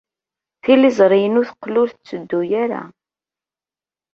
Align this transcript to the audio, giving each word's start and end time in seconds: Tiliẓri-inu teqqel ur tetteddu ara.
Tiliẓri-inu 0.63 1.41
teqqel 1.47 1.75
ur 1.81 1.89
tetteddu 1.89 2.39
ara. 2.63 2.81